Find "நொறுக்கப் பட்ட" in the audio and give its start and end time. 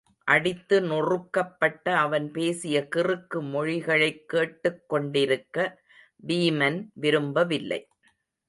0.81-1.97